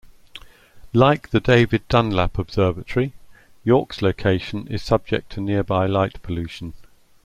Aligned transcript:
Like 0.93 1.29
the 1.29 1.39
David 1.39 1.87
Dunlap 1.87 2.39
Observatory, 2.39 3.13
York's 3.63 4.01
location 4.01 4.65
is 4.67 4.81
subject 4.81 5.31
to 5.33 5.41
nearby 5.41 5.85
light 5.85 6.19
pollution. 6.23 6.73